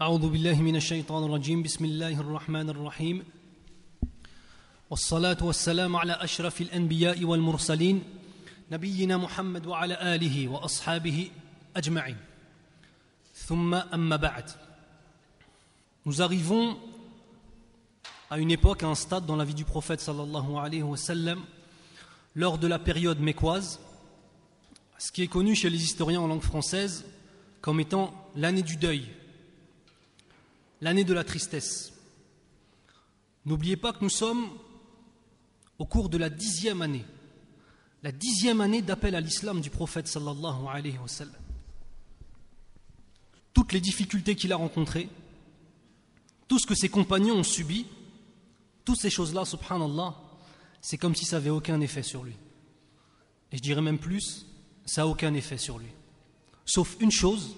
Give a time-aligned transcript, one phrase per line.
[0.00, 3.24] أعوذ بالله من الشيطان الرجيم بسم الله الرحمن الرحيم
[4.90, 8.04] والصلاة والسلام على أشرف الأنبياء والمرسلين
[8.72, 11.30] نبينا محمد وعلى آله وأصحابه
[11.76, 12.16] أجمعين
[13.34, 14.50] ثم أما بعد
[16.04, 16.76] Nous arrivons
[18.28, 21.40] à une époque, à un stade dans la vie du prophète sallallahu alayhi wa sallam,
[22.34, 23.80] lors de la période mécoise,
[24.98, 27.06] ce qui est connu chez les historiens en langue française
[27.62, 29.08] comme étant l'année du deuil,
[30.80, 31.92] l'année de la tristesse.
[33.44, 34.48] N'oubliez pas que nous sommes
[35.78, 37.04] au cours de la dixième année,
[38.02, 41.34] la dixième année d'appel à l'islam du prophète sallallahu alayhi wa sallam.
[43.52, 45.08] Toutes les difficultés qu'il a rencontrées,
[46.48, 47.86] tout ce que ses compagnons ont subi,
[48.84, 50.14] toutes ces choses-là, subhanallah,
[50.80, 52.36] c'est comme si ça n'avait aucun effet sur lui.
[53.50, 54.46] Et je dirais même plus,
[54.84, 55.88] ça n'a aucun effet sur lui.
[56.64, 57.56] Sauf une chose,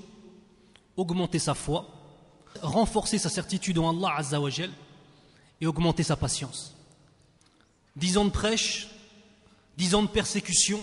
[0.97, 1.98] augmenter sa foi,
[2.63, 4.71] renforcer sa certitude en Allah Azzawajal
[5.61, 6.75] et augmenter sa patience.
[7.97, 8.89] Dix ans de prêche,
[9.77, 10.81] dix ans de persécution,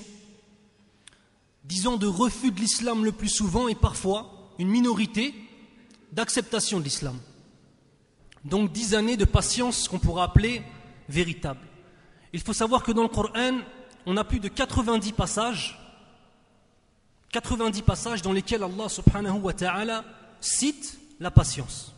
[1.64, 5.34] dix ans de refus de l'islam le plus souvent et parfois une minorité
[6.12, 7.20] d'acceptation de l'islam.
[8.44, 10.62] Donc dix années de patience qu'on pourra appeler
[11.10, 11.62] véritable.
[12.34, 13.60] Il faut savoir que dans le Coran,
[14.06, 15.80] on a plus de 90 passages,
[17.32, 20.04] 90 passages dans lesquels Allah subhanahu wa ta'ala
[20.40, 21.94] cite la patience,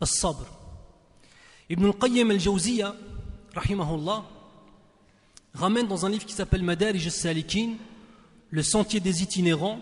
[0.00, 0.46] as-sabr.
[1.68, 2.94] Ibn al-Qayyim al-Jawziya,
[3.54, 4.24] rahimahullah,
[5.54, 7.74] ramène dans un livre qui s'appelle Madarij al-Salikin,
[8.50, 9.80] le sentier des itinérants,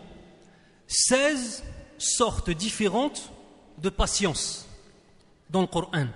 [0.87, 1.65] 16
[1.99, 3.31] sortes différentes
[3.79, 4.67] de patience
[5.51, 6.07] dans le Coran.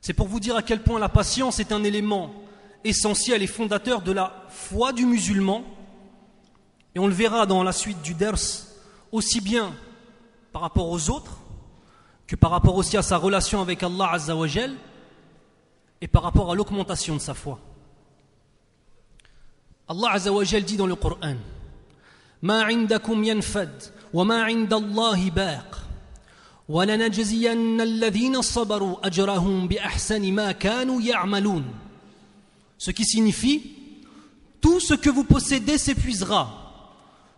[0.00, 2.32] C'est pour vous dire à quel point la patience est un élément
[2.84, 5.64] essentiel et fondateur de la foi du musulman.
[6.94, 8.66] Et on le verra dans la suite du Ders,
[9.12, 9.74] aussi bien
[10.58, 11.38] par rapport aux autres
[12.26, 14.74] que par rapport aussi à sa relation avec Allah Azzawajal
[16.00, 17.60] et par rapport à l'augmentation de sa foi.
[19.86, 21.36] Allah Azzawajal dit dans le Coran
[22.42, 23.70] Ma indakum yanfad
[24.12, 25.76] wa ma indallahi baq
[32.78, 33.76] ce qui signifie
[34.60, 36.50] tout ce que vous possédez s'épuisera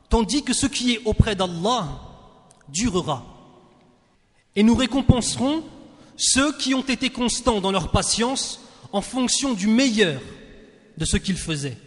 [0.08, 2.09] tandis que ce qui est auprès d'Allah
[2.72, 3.24] durera
[4.56, 5.64] et nous récompenserons
[6.16, 8.60] ceux qui ont été constants dans leur patience
[8.92, 10.20] en fonction du meilleur
[10.96, 11.78] de ce qu'ils faisaient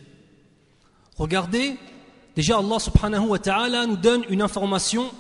[1.18, 1.78] regardez
[2.36, 5.12] déjà Allah subhanahu wa ta'ala nous donne une information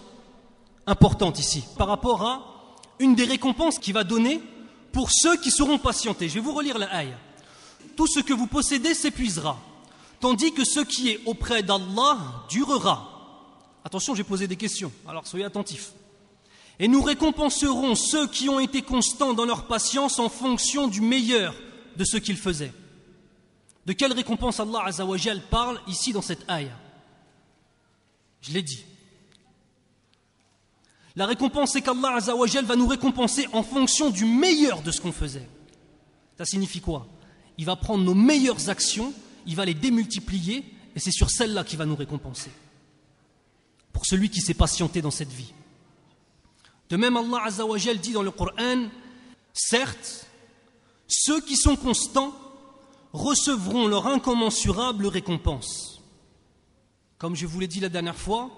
[0.87, 2.53] importante ici par rapport à
[2.99, 4.41] une des récompenses qu'il va donner
[4.91, 6.29] pour ceux qui seront patientés.
[6.29, 7.17] Je vais vous relire la ayah.
[7.97, 9.57] Tout ce que vous possédez s'épuisera,
[10.19, 12.17] tandis que ce qui est auprès d'Allah
[12.49, 13.12] durera.
[13.85, 15.91] Attention, j'ai posé des questions, alors soyez attentifs.
[16.79, 21.53] Et nous récompenserons ceux qui ont été constants dans leur patience en fonction du meilleur
[21.97, 22.73] de ce qu'ils faisaient.
[23.85, 26.77] De quelle récompense Allah Azzawajal parle ici dans cette ayah
[28.41, 28.85] Je l'ai dit.
[31.15, 35.11] La récompense, c'est qu'Allah Azzawajal va nous récompenser en fonction du meilleur de ce qu'on
[35.11, 35.47] faisait.
[36.37, 37.07] Ça signifie quoi?
[37.59, 39.13] Il va prendre nos meilleures actions,
[39.45, 40.65] il va les démultiplier,
[40.95, 42.49] et c'est sur celles-là qu'il va nous récompenser.
[43.93, 45.53] Pour celui qui s'est patienté dans cette vie.
[46.89, 48.89] De même, Allah Azzawajal dit dans le Coran
[49.53, 50.27] Certes,
[51.07, 52.33] ceux qui sont constants
[53.13, 56.01] recevront leur incommensurable récompense.
[57.19, 58.49] Comme je vous l'ai dit la dernière fois,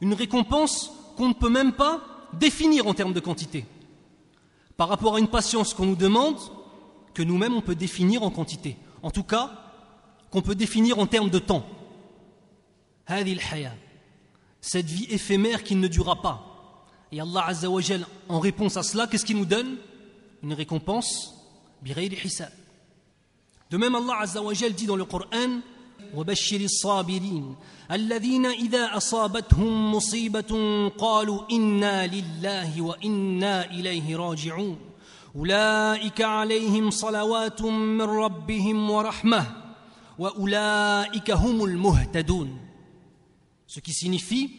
[0.00, 2.00] une récompense qu'on ne peut même pas
[2.32, 3.64] définir en termes de quantité.
[4.76, 6.38] Par rapport à une patience qu'on nous demande,
[7.14, 8.76] que nous-mêmes on peut définir en quantité.
[9.02, 9.52] En tout cas,
[10.30, 11.64] qu'on peut définir en termes de temps
[14.63, 16.45] Cette vie éphémère qui ne durera pas.
[17.11, 19.77] Et Allah Azzawajal, en réponse à cela, qu'est-ce qu'il nous donne
[20.43, 21.33] Une récompense.
[23.71, 25.61] De même, Allah Azzawajal dit dans le Coran
[26.15, 27.55] وبشر الصابرين
[27.91, 34.77] الذين اذا اصابتهم مصيبه قالوا انا لله وانا اليه راجعون
[35.35, 39.45] اولئك عليهم صلوات من ربهم ورحمه
[40.19, 42.62] واولئك هم المهتدون
[43.66, 44.56] ce qui signifie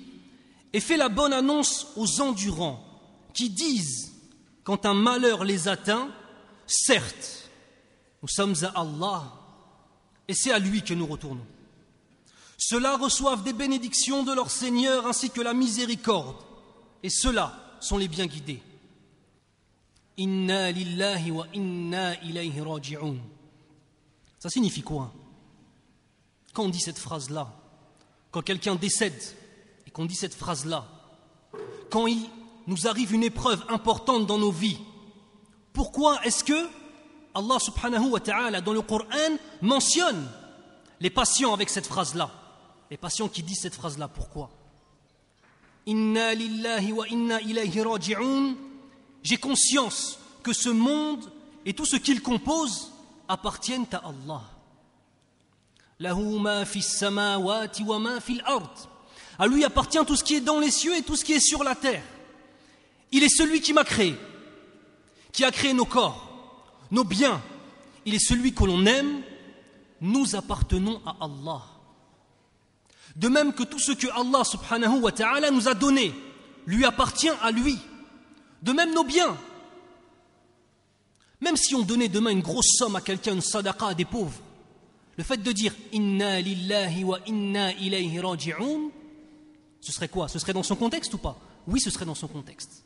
[0.73, 2.83] et fait la bonne annonce aux endurants
[3.33, 4.13] qui disent
[4.63, 6.09] quand un malheur les atteint
[6.67, 7.49] certes
[8.21, 9.31] nous sommes à Allah
[10.27, 11.45] et c'est à lui que nous retournons.
[12.57, 16.37] Ceux-là reçoivent des bénédictions de leur Seigneur ainsi que la miséricorde,
[17.03, 18.63] et ceux-là sont les bien guidés.
[20.17, 23.17] Inna lillahi wa inna ilayhi raji'un.
[24.39, 25.13] Ça signifie quoi?
[26.53, 27.53] Quand on dit cette phrase-là,
[28.35, 29.23] quand quelqu'un décède
[29.87, 30.85] et qu'on dit cette phrase-là,
[31.89, 32.19] quand il
[32.67, 34.77] nous arrive une épreuve importante dans nos vies,
[35.71, 36.67] pourquoi est-ce que
[37.33, 40.29] Allah subhanahu wa ta'ala dans le Coran mentionne
[40.99, 42.29] les patients avec cette phrase-là?
[42.91, 44.49] Les patients qui disent cette phrase-là, pourquoi?
[45.85, 48.55] Inna lillahi wa inna ilayhi raji'un.
[49.23, 51.31] J'ai conscience que ce monde
[51.65, 52.91] et tout ce qu'il compose
[53.29, 54.41] appartiennent à Allah.
[59.37, 61.39] À lui appartient tout ce qui est dans les cieux et tout ce qui est
[61.39, 62.03] sur la terre.
[63.11, 64.15] Il est celui qui m'a créé,
[65.31, 67.41] qui a créé nos corps, nos biens.
[68.05, 69.21] Il est celui que l'on aime.
[70.01, 71.61] Nous appartenons à Allah.
[73.15, 76.13] De même que tout ce que Allah subhanahu wa ta'ala nous a donné
[76.65, 77.77] lui appartient à lui.
[78.61, 79.37] De même nos biens.
[81.41, 84.41] Même si on donnait demain une grosse somme à quelqu'un, une sadaqa à des pauvres,
[85.17, 88.89] le fait de dire Inna lillahi wa inna ilayhi raji'un,
[89.79, 90.27] ce serait quoi?
[90.27, 91.37] Ce serait dans son contexte ou pas?
[91.67, 92.83] Oui, ce serait dans son contexte.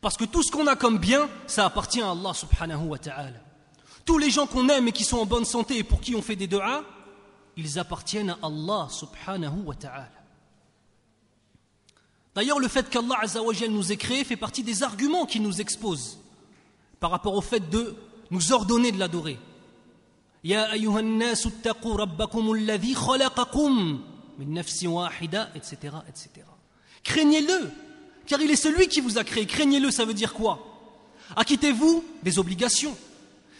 [0.00, 3.40] Parce que tout ce qu'on a comme bien, ça appartient à Allah subhanahu wa ta'ala.
[4.04, 6.22] Tous les gens qu'on aime et qui sont en bonne santé et pour qui on
[6.22, 6.82] fait des du'as,
[7.56, 10.10] ils appartiennent à Allah subhanahu wa ta'ala.
[12.34, 16.18] D'ailleurs, le fait qu'Allah azawajal nous ait créés fait partie des arguments qui nous exposent
[17.00, 17.96] par rapport au fait de
[18.30, 19.38] nous ordonner de l'adorer.
[25.56, 25.94] Etc.
[27.02, 27.70] Craignez-le,
[28.26, 29.46] car il est celui qui vous a créé.
[29.46, 30.58] Craignez-le, ça veut dire quoi?
[31.36, 32.96] Acquittez-vous des obligations.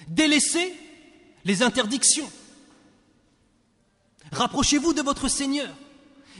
[0.08, 0.74] Délaissez
[1.46, 2.30] les interdictions.
[4.32, 5.70] Rapprochez-vous de votre Seigneur.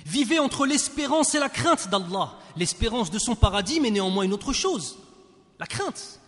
[0.04, 2.38] Vivez entre l'espérance et la crainte d'Allah.
[2.56, 4.98] L'espérance de son paradis, mais néanmoins une autre chose.
[5.58, 6.20] La crainte.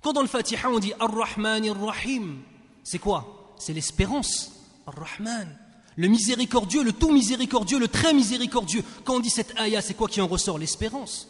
[0.00, 2.40] Quand dans le Fatiha on dit Ar-Rahman Ar-Rahim,
[2.84, 3.54] c'est quoi?
[3.58, 4.52] C'est l'espérance.
[4.86, 5.48] Ar-Rahman.
[5.96, 8.82] Le miséricordieux, le tout miséricordieux, le très miséricordieux.
[9.04, 10.58] Quand on dit cette ayah, c'est quoi qui en ressort?
[10.58, 11.28] L'espérance.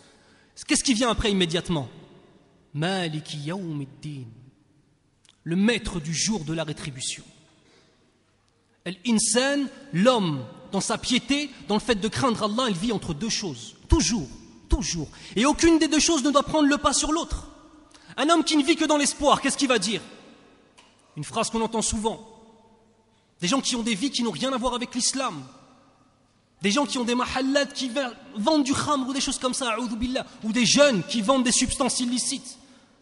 [0.66, 1.88] Qu'est-ce qui vient après immédiatement?
[2.74, 3.50] Maliki.
[5.44, 7.24] Le maître du jour de la rétribution.
[9.04, 13.28] L'insan, l'homme, dans sa piété, dans le fait de craindre Allah, il vit entre deux
[13.28, 13.76] choses.
[13.88, 14.28] Toujours,
[14.68, 15.08] toujours.
[15.36, 17.48] Et aucune des deux choses ne doit prendre le pas sur l'autre.
[18.16, 20.00] Un homme qui ne vit que dans l'espoir, qu'est-ce qu'il va dire?
[21.16, 22.28] Une phrase qu'on entend souvent.
[23.40, 25.42] Des gens qui ont des vies qui n'ont rien à voir avec l'islam.
[26.62, 27.90] Des gens qui ont des mahallats qui
[28.36, 31.98] vendent du khamr ou des choses comme ça, ou des jeunes qui vendent des substances
[32.00, 32.56] illicites.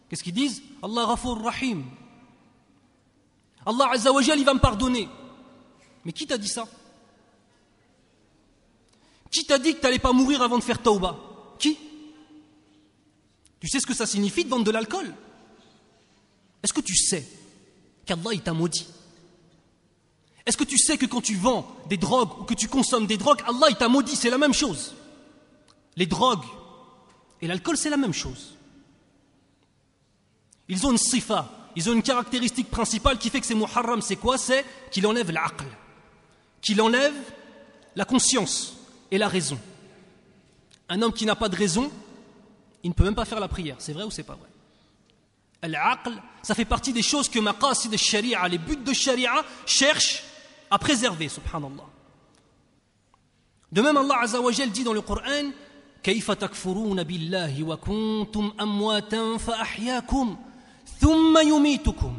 [0.09, 0.61] Qu'est-ce qu'ils disent?
[0.81, 1.85] Allah Ghafur Rahim.
[3.65, 5.07] Allah Azzawajal, il va me pardonner.
[6.03, 6.67] Mais qui t'a dit ça?
[9.31, 11.15] Qui t'a dit que tu pas mourir avant de faire tauba
[11.59, 11.77] Qui?
[13.59, 15.13] Tu sais ce que ça signifie de vendre de l'alcool?
[16.63, 17.25] Est-ce que tu sais?
[18.05, 18.87] qu'Allah t'a maudit
[20.45, 23.17] est-ce que tu sais que quand tu vends des drogues ou que tu consommes des
[23.17, 24.95] drogues, Allah t'a maudit, c'est la même chose.
[25.95, 26.45] Les drogues
[27.41, 28.57] et l'alcool, c'est la même chose.
[30.67, 34.15] Ils ont une sifa, ils ont une caractéristique principale qui fait que c'est muharram, c'est
[34.15, 34.37] quoi?
[34.37, 35.65] C'est qu'il enlève l'aql,
[36.61, 37.13] qu'il enlève
[37.95, 38.77] la conscience
[39.11, 39.59] et la raison.
[40.89, 41.91] Un homme qui n'a pas de raison,
[42.83, 43.75] il ne peut même pas faire la prière.
[43.79, 44.49] C'est vrai ou c'est pas vrai?
[45.62, 46.12] L'aql,
[46.42, 50.22] ça fait partie des choses que maqasid de sharia, les buts de sharia cherchent
[50.70, 51.86] à préserver, subhanallah.
[53.72, 55.52] De même, Allah Azzawajal dit dans le Coran
[56.06, 60.36] كيف تكفرون بالله وكنتم أمواتا فأحياكم
[61.00, 62.18] ثم يميتكم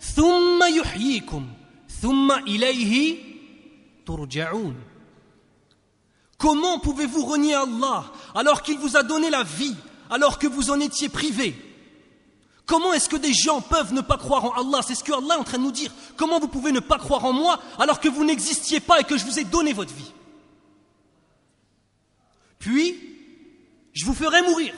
[0.00, 1.46] ثم يحييكم
[2.02, 3.18] ثم إليه
[4.06, 4.76] ترجعون
[6.38, 9.76] Comment pouvez-vous renier Allah alors qu'il vous a donné la vie,
[10.10, 11.54] alors que vous en étiez privé
[12.65, 14.81] Comment est-ce que des gens peuvent ne pas croire en Allah?
[14.85, 15.91] C'est ce que Allah est en train de nous dire.
[16.15, 19.17] Comment vous pouvez ne pas croire en moi alors que vous n'existiez pas et que
[19.17, 20.11] je vous ai donné votre vie?
[22.59, 22.95] Puis,
[23.93, 24.73] je vous ferai mourir.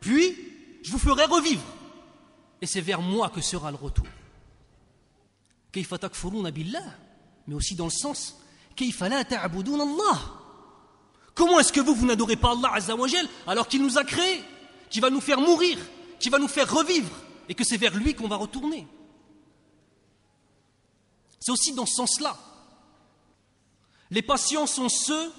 [0.00, 0.36] Puis,
[0.82, 1.62] je vous ferai revivre.
[2.62, 4.06] Et c'est vers moi que sera le retour.
[7.46, 8.36] Mais aussi dans le sens.
[11.34, 12.72] Comment est-ce que vous, vous n'adorez pas Allah
[13.46, 14.42] alors qu'il nous a créés,
[14.88, 15.78] qu'il va nous faire mourir?
[16.24, 17.10] Qui va nous faire revivre
[17.50, 18.86] et que c'est vers lui qu'on va retourner.
[21.38, 22.34] C'est aussi dans ce sens-là.
[24.10, 25.30] Les patients sont ceux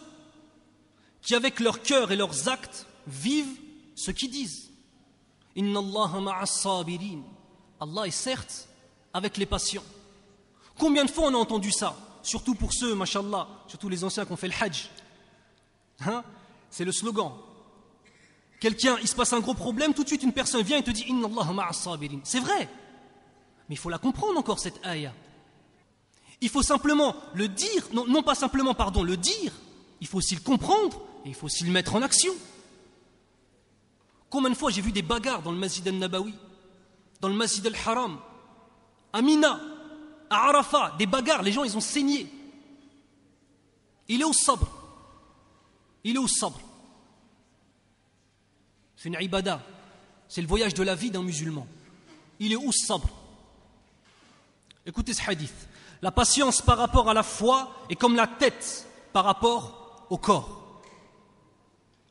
[1.23, 3.59] qui, avec leur cœur et leurs actes, vivent
[3.95, 4.69] ce qu'ils disent.
[5.55, 8.67] Inna Allah est certes
[9.11, 9.83] avec les patients.
[10.77, 11.97] Combien de fois on a entendu ça?
[12.21, 14.91] Surtout pour ceux, mashallah, surtout les anciens qui ont fait le hajj.
[16.01, 16.23] Hein?
[16.69, 17.31] C'est le slogan.
[18.59, 20.91] Quelqu'un, il se passe un gros problème, tout de suite une personne vient et te
[20.91, 22.19] dit Inna Allah sabirin.
[22.23, 22.69] C'est vrai.
[23.67, 25.13] Mais il faut la comprendre encore, cette ayah.
[26.41, 29.51] Il faut simplement le dire, non, pas simplement, pardon, le dire,
[30.01, 32.33] il faut aussi le comprendre et il faut aussi le mettre en action.
[34.29, 36.33] Combien de fois j'ai vu des bagarres dans le Masjid al-Nabawi,
[37.21, 38.19] dans le Masjid al-Haram,
[39.13, 39.59] à Mina,
[40.29, 42.27] à Arafat, des bagarres, les gens ils ont saigné.
[44.07, 44.67] Il est au sabre.
[46.03, 46.59] Il est au sabre.
[49.05, 49.61] C'est une ibada.
[50.27, 51.67] C'est le voyage de la vie d'un musulman.
[52.39, 53.07] Il est au sabre.
[54.83, 55.53] Écoutez ce hadith.
[56.01, 60.81] La patience par rapport à la foi est comme la tête par rapport au corps.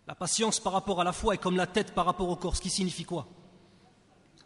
[0.06, 2.54] La patience par rapport à la foi est comme la tête par rapport au corps,
[2.54, 3.26] ce qui signifie quoi?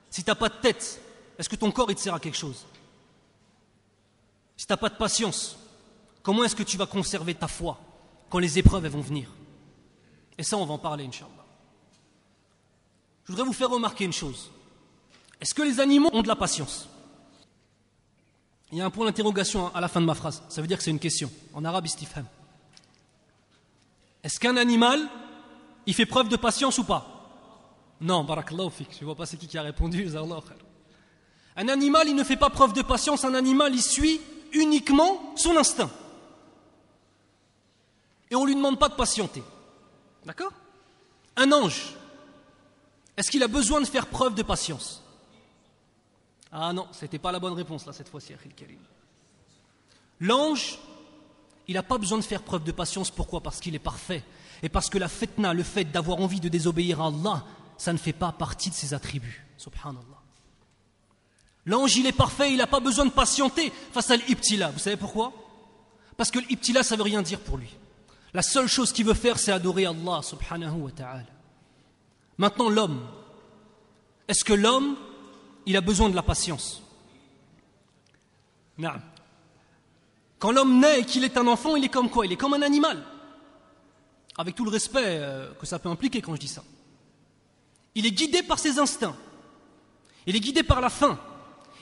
[0.09, 1.02] Si tu n'as pas de tête,
[1.38, 2.64] est-ce que ton corps il te sert à quelque chose?
[4.57, 5.59] Si tu n'as pas de patience,
[6.23, 7.78] comment est-ce que tu vas conserver ta foi
[8.31, 9.28] quand les épreuves vont venir?
[10.38, 11.38] Et ça, on va en parler, Inch'Allah.
[13.28, 14.50] Je voudrais vous faire remarquer une chose.
[15.38, 16.88] Est-ce que les animaux ont de la patience?
[18.73, 20.42] Il y a un point d'interrogation à la fin de ma phrase.
[20.49, 21.30] Ça veut dire que c'est une question.
[21.52, 22.25] En arabe, istifham.
[24.23, 25.06] Est-ce qu'un animal
[25.85, 27.06] il fait preuve de patience ou pas?
[28.00, 28.92] Non, barakallahu fik.
[28.92, 30.08] Je ne vois pas c'est qui qui a répondu.
[31.56, 33.26] Un animal, il ne fait pas preuve de patience.
[33.26, 35.90] Un animal, il suit uniquement son instinct.
[38.30, 39.42] Et on ne lui demande pas de patienter.
[40.25, 40.52] D'accord?
[41.37, 41.94] Un ange,
[43.19, 45.03] est-ce qu'il a besoin de faire preuve de patience?
[46.53, 48.33] Ah non, ce n'était pas la bonne réponse là cette fois-ci,
[50.21, 50.79] L'ange,
[51.67, 53.11] il n'a pas besoin de faire preuve de patience.
[53.11, 53.41] Pourquoi?
[53.41, 54.23] Parce qu'il est parfait.
[54.63, 57.45] Et parce que la fitna, le fait d'avoir envie de désobéir à Allah,
[57.77, 59.45] ça ne fait pas partie de ses attributs.
[59.57, 60.03] Subhanallah.
[61.67, 64.71] L'ange, il est parfait, il n'a pas besoin de patienter face à l'ibtila.
[64.71, 65.33] Vous savez pourquoi?
[66.17, 67.69] Parce que l'ibtila, ça ne veut rien dire pour lui.
[68.33, 71.38] La seule chose qu'il veut faire, c'est adorer Allah, subhanahu wa ta'ala.
[72.38, 73.07] Maintenant, l'homme.
[74.28, 74.97] Est-ce que l'homme,
[75.66, 76.83] il a besoin de la patience?
[78.78, 78.92] Non.
[80.38, 82.26] Quand l'homme naît et qu'il est un enfant, il est comme quoi?
[82.26, 83.04] Il est comme un animal
[84.38, 86.62] avec tout le respect euh, que ça peut impliquer quand je dis ça.
[87.97, 89.16] Il est guidé par ses instincts.
[90.26, 91.18] Il est guidé par la faim.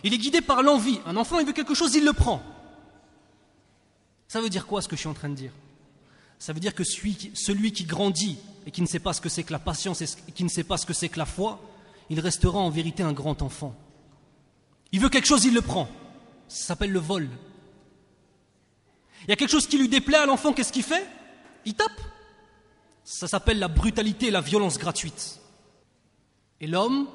[0.03, 0.99] Il est guidé par l'envie.
[1.05, 2.43] Un enfant, il veut quelque chose, il le prend.
[4.27, 5.53] Ça veut dire quoi ce que je suis en train de dire?
[6.39, 9.43] Ça veut dire que celui qui grandit et qui ne sait pas ce que c'est
[9.43, 11.61] que la patience et qui ne sait pas ce que c'est que la foi,
[12.11, 13.75] il restera en vérité un grand enfant.
[14.93, 15.89] Il veut quelque chose, il le prend.
[16.49, 17.29] Ça s'appelle le vol.
[19.23, 21.07] Il y a quelque chose qui lui déplaît à l'enfant, qu'est-ce qu'il fait?
[21.65, 22.01] Il tape.
[23.03, 25.41] Ça s'appelle la brutalité et la violence gratuite.
[26.61, 27.09] Et l'homme,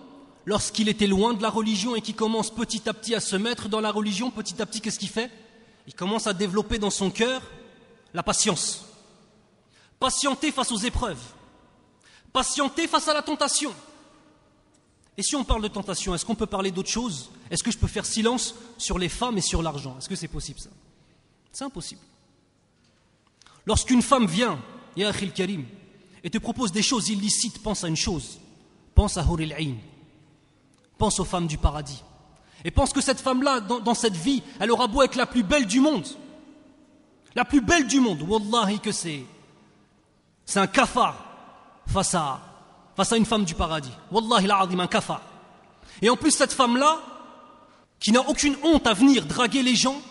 [0.46, 3.70] lorsqu'il était loin de la religion et qui commence petit à petit à se mettre
[3.70, 5.32] dans la religion, petit à petit, qu'est-ce qu'il fait?
[5.88, 7.42] Il commence à développer dans son cœur
[8.14, 8.86] la patience.
[10.02, 11.22] Patienter face aux épreuves.
[12.34, 13.72] Patienter face à la tentation.
[15.16, 17.30] Et si on parle de tentation, est-ce qu'on peut parler d'autre chose?
[17.52, 19.96] Est-ce que je peux faire silence sur les femmes et sur l'argent?
[20.00, 20.72] Est-ce que c'est possible ça?
[21.52, 22.02] C'est impossible.
[23.68, 24.60] Lorsqu'une femme vient,
[24.98, 25.66] Ya Akhil Karim,
[26.24, 28.40] et te propose des choses illicites, pense à une chose.
[28.96, 29.76] Pense à Huril Ain.
[30.98, 32.04] Pense aux femmes du paradis.
[32.66, 35.68] Et pense que cette femme-là, dans, cette vie, elle aura beau être la plus belle
[35.68, 36.08] du monde.
[37.36, 38.24] La plus belle du monde.
[38.24, 39.26] Wallahi que c'est.
[40.52, 41.16] C'est un kafar
[41.88, 42.42] face à,
[42.98, 43.94] face à une femme du paradis.
[44.12, 45.22] Wallahi la'adim, un kafar.
[46.02, 47.00] Et en plus, cette femme-là,
[48.02, 50.02] qui n'a aucune honte à venir draguer les gens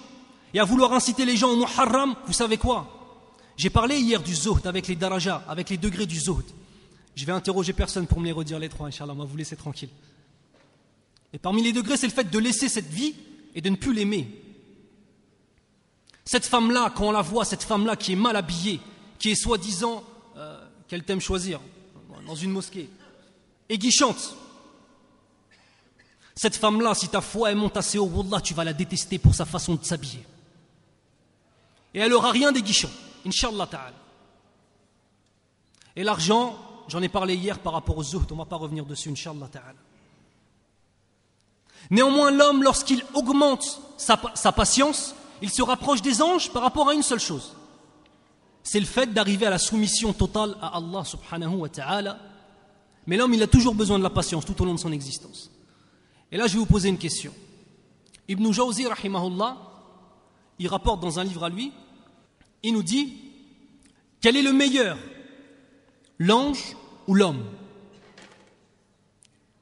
[0.54, 2.88] et à vouloir inciter les gens au muharram, vous savez quoi?
[3.58, 6.46] J'ai parlé hier du zuhd avec les darajas, avec les degrés du zuhd.
[7.14, 9.56] Je vais interroger personne pour me les redire les trois, Inch'Allah, on va vous laisser
[9.56, 9.90] tranquille.
[11.34, 13.14] Et parmi les degrés, c'est le fait de laisser cette vie
[13.54, 14.26] et de ne plus l'aimer.
[16.24, 18.80] Cette femme-là, quand on la voit, cette femme-là qui est mal habillée,
[19.18, 20.02] qui est soi-disant,
[20.36, 20.66] euh,
[21.06, 21.60] t'aime choisir,
[22.26, 22.88] dans une mosquée,
[23.68, 24.34] aiguichante.
[26.34, 29.34] Cette femme-là, si ta foi est monte assez haut, Wallah, tu vas la détester pour
[29.34, 30.24] sa façon de s'habiller.
[31.92, 32.90] Et elle n'aura rien d'aiguichant.
[33.26, 33.92] Inch'Allah ta'ala.
[35.96, 36.56] Et l'argent,
[36.88, 39.48] j'en ai parlé hier par rapport au zuhd, on ne va pas revenir dessus, Inch'Allah
[39.50, 39.74] ta'ala.
[41.90, 44.16] Néanmoins, l'homme, lorsqu'il augmente sa,
[44.52, 47.56] patience, il se rapproche des anges par rapport à une seule chose.
[48.62, 52.18] C'est le fait d'arriver à la soumission totale à Allah subhanahu wa ta'ala.
[53.06, 55.50] Mais l'homme, il a toujours besoin de la patience tout au long de son existence.
[56.30, 57.32] Et là, je vais vous poser une question.
[58.28, 59.56] Ibn Jawzi, rahimahullah,
[60.58, 61.72] il rapporte dans un livre à lui
[62.62, 63.14] il nous dit
[64.20, 64.98] quel est le meilleur,
[66.18, 66.76] l'ange
[67.06, 67.44] ou l'homme?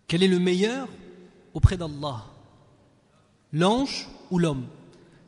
[0.08, 0.88] Quel est le meilleur
[1.54, 2.24] auprès d'Allah?
[3.52, 4.66] L'ange ou l'homme?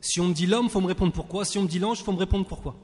[0.01, 1.45] Si on me dit l'homme, il faut me répondre pourquoi.
[1.45, 2.75] Si on me dit l'ange, il faut me répondre pourquoi?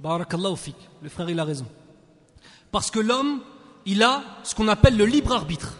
[0.00, 0.76] Barakallahu fik.
[1.02, 1.66] Le frère, il a raison.
[2.72, 3.42] Parce que l'homme,
[3.84, 5.78] il a ce qu'on appelle le libre arbitre.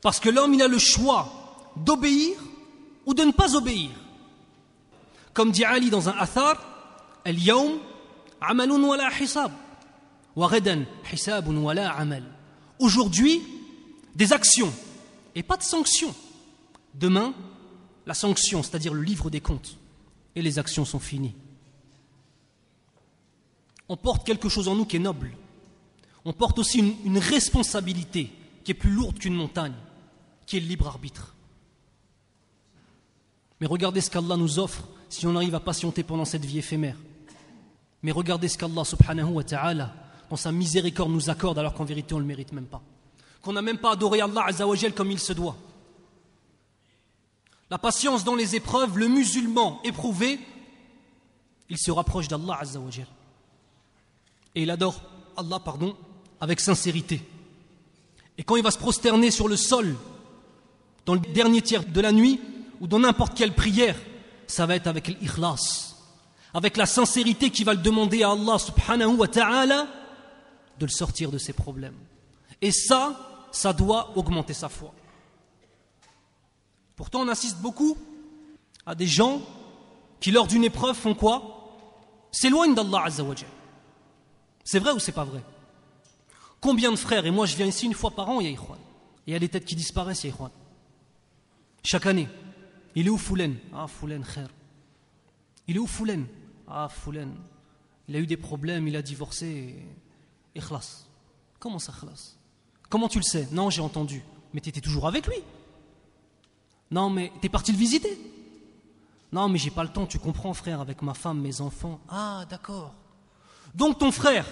[0.00, 2.38] Parce que l'homme, il a le choix d'obéir
[3.06, 3.90] ou de ne pas obéir.
[5.34, 6.56] Comme dit Ali dans un athar,
[7.24, 7.78] Al-yawm
[8.40, 9.52] amalun wa la hisab.
[12.78, 13.42] Aujourd'hui,
[14.14, 14.72] des actions
[15.34, 16.14] et pas de sanctions.
[16.94, 17.34] Demain,
[18.06, 19.76] la sanction, c'est-à-dire le livre des comptes,
[20.36, 21.34] et les actions sont finies.
[23.88, 25.32] On porte quelque chose en nous qui est noble.
[26.24, 28.30] On porte aussi une, responsabilité
[28.64, 29.74] qui est plus lourde qu'une montagne,
[30.46, 31.34] qui est le libre arbitre.
[33.60, 36.96] Mais regardez ce qu'Allah nous offre si on arrive à patienter pendant cette vie éphémère.
[38.02, 39.94] Mais regardez ce qu'Allah subhanahu wa ta'ala,
[40.28, 42.82] dans sa miséricorde, nous accorde alors qu'en vérité on ne le mérite même pas.
[43.40, 45.56] Qu'on n'a même pas adoré Allah azawajal comme il se doit.
[47.70, 50.38] La patience dans les épreuves, le musulman éprouvé,
[51.70, 53.06] il se rapproche d'Allah azawajal.
[54.54, 55.00] Et il adore
[55.36, 55.96] Allah, pardon,
[56.40, 57.22] avec sincérité.
[58.36, 59.96] Et quand il va se prosterner sur le sol,
[61.06, 62.40] dans le dernier tiers de la nuit,
[62.80, 63.96] ou dans n'importe quelle prière,
[64.46, 65.96] ça va être avec l'ikhlas,
[66.54, 69.86] avec la sincérité qui va le demander à Allah subhanahu wa ta'ala
[70.78, 71.96] de le sortir de ses problèmes.
[72.62, 74.92] Et ça, ça doit augmenter sa foi.
[76.96, 77.96] Pourtant, on assiste beaucoup
[78.86, 79.40] à des gens
[80.20, 81.76] qui, lors d'une épreuve, font quoi?
[82.32, 83.48] S'éloignent d'Allah Azzawajal.
[84.70, 85.42] C'est vrai ou c'est pas vrai?
[86.60, 88.54] Combien de frères, et moi je viens ici une fois par an, ya Et
[89.26, 90.32] il y a des têtes qui disparaissent, ya
[91.82, 92.28] Chaque année.
[92.94, 93.56] Il est où Foulen?
[93.72, 94.48] Ah, Foulen, khair.
[95.68, 96.26] Il est où Foulen?
[96.68, 97.34] Ah, Foulen.
[98.08, 99.74] Il a eu des problèmes, il a divorcé.
[100.54, 101.06] Ikhlas.
[101.58, 102.36] Comment ça, khlas
[102.90, 103.48] Comment tu le sais?
[103.50, 104.22] Non, j'ai entendu.
[104.52, 105.42] Mais tu étais toujours avec lui.
[106.90, 108.18] Non, mais tu es parti le visiter?
[109.32, 112.00] Non, mais j'ai pas le temps, tu comprends, frère, avec ma femme, mes enfants.
[112.10, 112.94] Ah, d'accord.
[113.78, 114.44] Donc ton frère,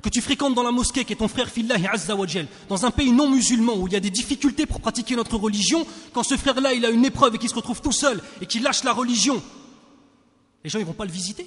[0.00, 3.12] que tu fréquentes dans la mosquée, qui est ton frère Fillahi Azzawajal, dans un pays
[3.12, 6.72] non musulman où il y a des difficultés pour pratiquer notre religion, quand ce frère-là,
[6.72, 9.42] il a une épreuve et qu'il se retrouve tout seul et qu'il lâche la religion,
[10.64, 11.46] les gens, ils vont pas le visiter?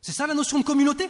[0.00, 1.08] C'est ça la notion de communauté?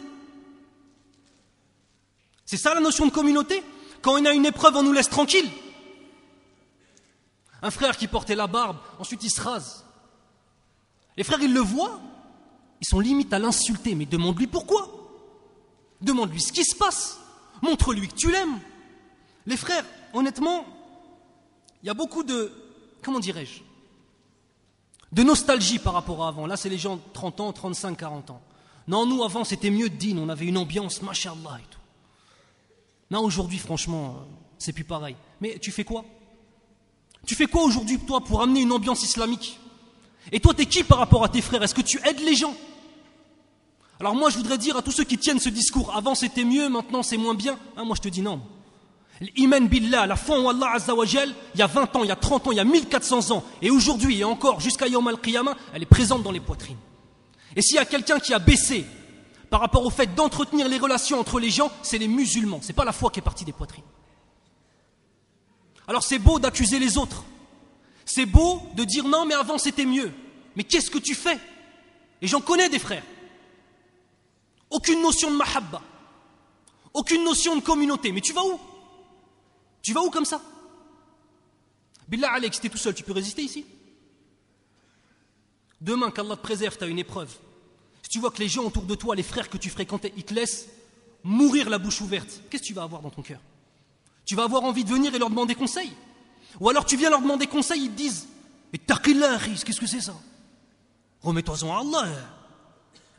[2.45, 3.63] C'est ça la notion de communauté?
[4.03, 5.49] Quand on a une épreuve, on nous laisse tranquille.
[7.63, 9.83] Un frère qui portait la barbe, ensuite il se rase.
[11.17, 11.99] Les frères, ils le voient,
[12.81, 14.89] ils sont limite à l'insulter, mais demande-lui pourquoi.
[16.01, 17.19] Demande-lui ce qui se passe.
[17.61, 18.59] Montre-lui que tu l'aimes.
[19.45, 20.65] Les frères, honnêtement,
[21.81, 22.51] il y a beaucoup de,
[23.01, 23.61] comment dirais-je,
[25.11, 26.45] de nostalgie par rapport à avant.
[26.45, 28.41] Là, c'est les gens de 30 ans, 35, 40 ans.
[28.87, 31.79] Non, nous, avant, c'était mieux de dîner, on avait une ambiance, mashallah et tout.
[33.09, 35.15] Non, aujourd'hui, franchement, euh, c'est plus pareil.
[35.41, 36.05] Mais tu fais quoi?
[37.25, 39.59] Tu fais quoi aujourd'hui, toi, pour amener une ambiance islamique?
[40.31, 41.63] Et toi, t'es qui par rapport à tes frères?
[41.63, 42.55] Est-ce que tu aides les gens?
[43.99, 46.69] Alors moi, je voudrais dire à tous ceux qui tiennent ce discours, avant c'était mieux,
[46.69, 47.57] maintenant c'est moins bien.
[47.75, 48.41] Hein, moi, je te dis non.
[49.19, 52.15] L'iman billah, la foi en Allah Azzawajal, il y a 20 ans, il y a
[52.15, 55.81] 30 ans, il y a 1400 ans, et aujourd'hui et encore jusqu'à Yom al-Qiyamah, elle
[55.81, 56.77] est présente dans les poitrines.
[57.55, 58.85] Et s'il y a quelqu'un qui a baissé
[59.49, 62.59] par rapport au fait d'entretenir les relations entre les gens, c'est les musulmans.
[62.61, 63.83] C'est pas la foi qui est partie des poitrines.
[65.87, 67.23] Alors c'est beau d'accuser les autres.
[68.07, 70.11] C'est beau de dire non, mais avant c'était mieux.
[70.55, 71.37] Mais qu'est-ce que tu fais?
[72.21, 73.03] Et j'en connais des frères.
[74.69, 75.81] Aucune notion de mahabba.
[76.93, 78.13] Aucune notion de communauté.
[78.13, 78.59] Mais tu vas où?
[79.83, 80.41] Tu vas où comme ça?
[82.07, 83.65] Billah Alex, tu es tout seul, tu peux résister ici?
[85.81, 87.35] Demain, qu'Allah te préserve, tu as une épreuve.
[88.01, 90.23] Si tu vois que les gens autour de toi, les frères que tu fréquentais, ils
[90.23, 90.69] te laissent
[91.23, 93.41] mourir la bouche ouverte, qu'est-ce que tu vas avoir dans ton cœur?
[94.25, 95.91] Tu vas avoir envie de venir et leur demander conseil?
[96.59, 98.27] Ou alors tu viens leur demander conseil, ils te disent
[98.73, 100.15] Mais taqillah, qu'est-ce que c'est ça?
[101.21, 102.09] Remets-toi-en à Allah.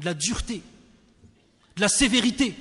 [0.01, 0.62] De la dureté
[1.79, 2.55] de la sévérité.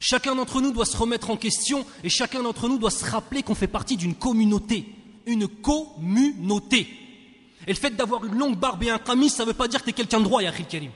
[0.00, 3.42] Chacun d'entre nous doit se remettre en question et chacun d'entre nous doit se rappeler
[3.42, 4.86] qu'on fait partie d'une communauté.
[5.26, 6.88] Une communauté.
[7.66, 9.80] Et le fait d'avoir une longue barbe et un camis, ça ne veut pas dire
[9.80, 10.90] que tu es quelqu'un de droit, Yahil Karim.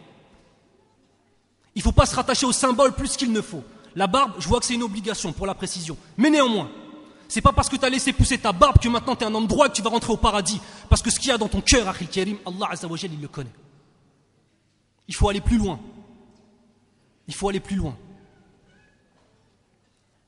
[1.74, 3.64] Il ne faut pas se rattacher au symbole plus qu'il ne faut.
[3.94, 5.96] La barbe, je vois que c'est une obligation pour la précision.
[6.16, 6.70] Mais néanmoins,
[7.29, 9.33] c'est pas parce que tu as laissé pousser ta barbe que maintenant tu es un
[9.33, 10.61] homme droit et que tu vas rentrer au paradis.
[10.89, 13.27] Parce que ce qu'il y a dans ton cœur, Akhil Karim, Allah Azzawajal, il le
[13.27, 13.53] connaît.
[15.07, 15.79] Il faut aller plus loin.
[17.27, 17.95] Il faut aller plus loin.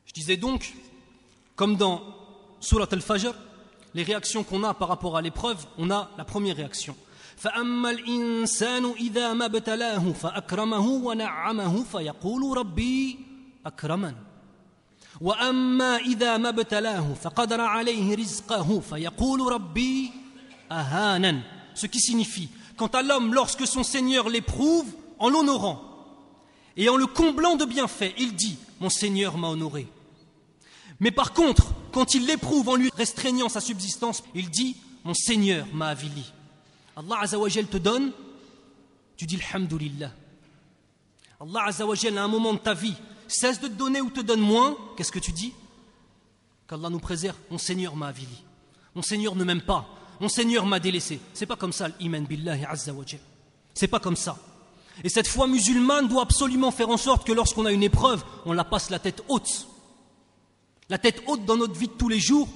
[0.05, 0.73] Je disais donc,
[1.55, 2.01] comme dans
[2.59, 3.33] Surat al-Fajr,
[3.93, 6.95] les réactions qu'on a par rapport à l'épreuve, on a la première réaction.
[7.37, 13.19] فأما الإنسان إذا ما ابتلاه فأكرمه ونعمه فيقول ربي
[13.65, 14.15] أكرمن
[15.21, 20.11] وأما إذا ما ابتلاه فقدر عليه رزقه فيقول ربي
[20.71, 21.41] أهانا
[21.75, 24.85] ce qui signifie Quant à l'homme, lorsque son Seigneur l'éprouve,
[25.19, 25.81] en l'honorant
[26.75, 29.87] et en le comblant de bienfaits, il dit Mon Seigneur m'a honoré.
[30.99, 35.65] Mais par contre, quand il l'éprouve en lui restreignant sa subsistance, il dit Mon Seigneur
[35.73, 36.31] m'a avili.
[36.95, 38.11] Allah Azzawajal te donne,
[39.15, 40.11] tu dis Alhamdulillah.
[41.41, 42.95] Allah Azzawajal à un moment de ta vie
[43.32, 45.52] cesse de te donner ou te donne moins, qu'est-ce que tu dis
[46.68, 48.42] Qu'Allah nous préserve, mon Seigneur m'a avili,
[48.94, 49.88] mon Seigneur ne m'aime pas,
[50.20, 51.20] mon Seigneur m'a délaissé.
[51.34, 53.20] C'est pas comme ça l'iman billahi Azzawajal.
[53.74, 54.38] C'est pas comme ça.
[55.02, 58.52] Et cette foi musulmane doit absolument faire en sorte que lorsqu'on a une épreuve, on
[58.52, 59.66] la passe la tête haute.
[60.88, 62.48] La tête haute dans notre vie de tous les jours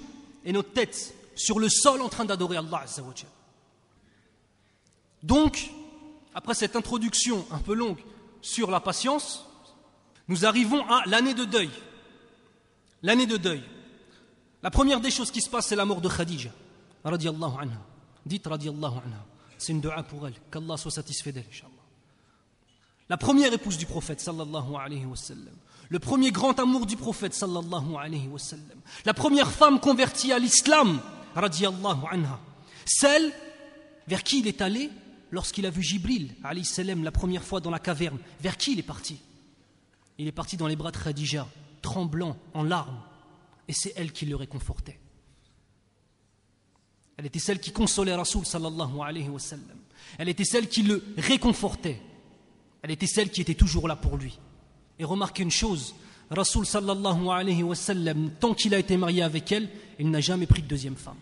[0.44, 3.28] et notre tête sur le sol en train d'adorer Allah Azzawajal.
[5.22, 5.70] Donc,
[6.34, 7.98] après cette introduction un peu longue
[8.42, 9.46] sur la patience,
[10.28, 11.70] nous arrivons à l'année de deuil.
[13.02, 13.62] L'année de deuil.
[14.62, 16.50] La première des choses qui se passe, c'est la mort de Khadija.
[17.04, 17.80] Radiallahu anha.
[18.24, 19.24] Dites radiallahu anha.
[19.58, 20.34] C'est une dua pour elle.
[20.50, 21.72] Qu'Allah soit satisfait d'elle, Inch'Allah.
[23.08, 25.54] La première épouse du prophète, sallallahu alayhi wa sallam.
[25.88, 28.80] Le premier grand amour du prophète, sallallahu alayhi wa sallam.
[29.04, 31.00] La première femme convertie à l'islam,
[31.36, 32.40] radiallahu anha.
[32.84, 33.32] Celle
[34.08, 34.90] vers qui il est allé
[35.30, 38.18] lorsqu'il a vu Jibril, la première fois dans la caverne.
[38.40, 39.18] Vers qui il est parti?
[40.18, 41.46] Il est parti dans les bras de Khadija,
[41.82, 43.00] tremblant, en larmes.
[43.68, 44.98] Et c'est elle qui le réconfortait.
[47.16, 49.78] Elle était celle qui consolait Rasoul sallallahu alayhi wa sallam.
[50.18, 52.00] Elle était celle qui le réconfortait.
[52.82, 54.38] Elle était celle qui était toujours là pour lui.
[54.98, 55.94] Et remarquez une chose,
[56.30, 60.46] Rasoul sallallahu alayhi wa sallam, tant qu'il a été marié avec elle, il n'a jamais
[60.46, 61.16] pris de deuxième femme.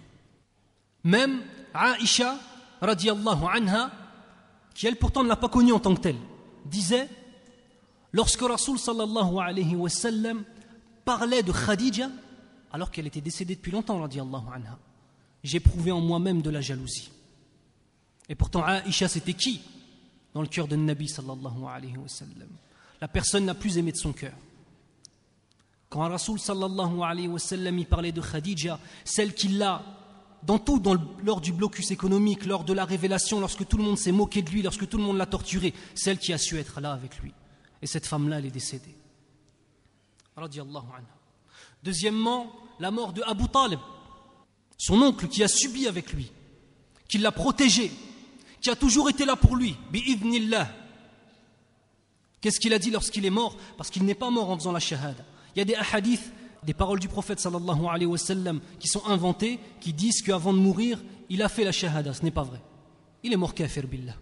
[1.04, 2.38] Même Aïcha,
[2.80, 3.90] radiallahu anha,
[4.74, 6.18] qui elle pourtant ne l'a pas connue en tant que telle,
[6.64, 7.08] disait,
[8.14, 10.44] lorsque Rasoul sallallahu alayhi wa sallam
[11.04, 12.08] parlait de Khadija,
[12.72, 14.78] alors qu'elle était décédée depuis longtemps, anha,
[15.42, 17.10] j'éprouvais en moi-même de la jalousie.
[18.28, 19.60] Et pourtant, Aïcha, c'était qui
[20.32, 22.48] dans le cœur de Nabi sallallahu alayhi wa sallam?
[23.00, 24.32] La personne n'a plus aimé de son cœur.
[25.90, 29.82] Quand Rasoul sallallahu alayhi wa sallam y parlait de Khadija, celle qui l'a,
[30.44, 30.80] dans tout,
[31.22, 34.50] lors du blocus économique, lors de la révélation, lorsque tout le monde s'est moqué de
[34.50, 37.32] lui, lorsque tout le monde l'a torturé, celle qui a su être là avec lui.
[37.84, 38.96] Et cette femme-là, elle est décédée.
[41.82, 43.78] Deuxièmement, la mort de Abu Talib,
[44.78, 46.32] son oncle qui a subi avec lui,
[47.06, 47.92] qui l'a protégé,
[48.62, 49.76] qui a toujours été là pour lui,
[52.40, 53.54] Qu'est-ce qu'il a dit lorsqu'il est mort?
[53.76, 55.22] Parce qu'il n'est pas mort en faisant la shahada.
[55.54, 59.04] Il y a des hadiths, des paroles du prophète sallallahu alayhi wa sallam qui sont
[59.06, 62.14] inventées, qui disent qu'avant de mourir, il a fait la shahada.
[62.14, 62.62] Ce n'est pas vrai.
[63.22, 64.16] Il est mort kafir billah.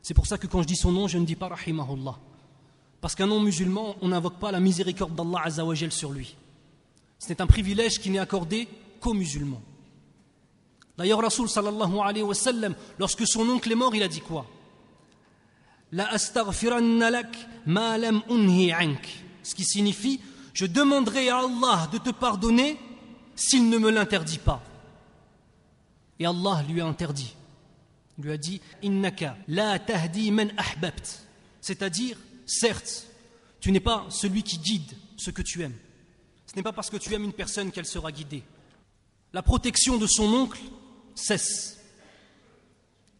[0.00, 2.29] C'est pour ça que quand je dis son nom, je ne dis pas rahimahullah.
[3.00, 6.36] Parce qu'un nom musulman, on n'invoque pas la miséricorde d'Allah azawajal sur lui.
[7.18, 8.68] C'est un privilège qui n'est accordé
[9.00, 9.62] qu'aux musulmans.
[10.98, 14.46] D'ailleurs, Rasoul sallallahu alayhi wa sallam, lorsque son oncle est mort, il a dit quoi?
[15.92, 16.10] La
[17.10, 17.36] lak
[17.66, 18.22] ma lam.
[19.42, 20.20] Ce qui signifie
[20.52, 22.78] Je demanderai à Allah de te pardonner
[23.34, 24.62] s'il ne me l'interdit pas.
[26.18, 27.34] Et Allah lui a interdit.
[28.18, 30.52] Il lui a dit Innaka la tahdi man.
[31.60, 32.16] C'est-à-dire,
[32.50, 33.06] certes,
[33.60, 35.76] tu n'es pas celui qui guide ce que tu aimes.
[36.46, 38.42] Ce n'est pas parce que tu aimes une personne qu'elle sera guidée.
[39.32, 40.60] La protection de son oncle
[41.14, 41.78] cesse.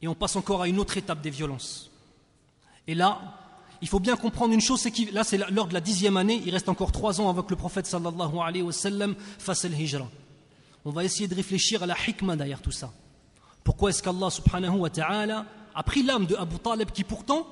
[0.03, 1.91] Et on passe encore à une autre étape des violences.
[2.87, 3.39] Et là,
[3.83, 6.43] il faut bien comprendre une chose, c'est que là, c'est lors de la dixième année,
[6.45, 10.09] il reste encore trois ans que le prophète sallallahu alayhi wa sallam fasse le hijra.
[10.85, 12.93] On va essayer de réfléchir à la hikmah derrière tout ça.
[13.63, 17.47] Pourquoi est-ce qu'Allah subhanahu wa ta'ala a pris l'âme de Abu Talib qui pourtant